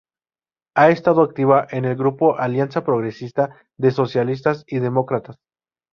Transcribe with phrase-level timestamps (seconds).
[0.77, 5.37] Ha estado activa en el grupo Alianza Progresista de Socialistas y Demócratas.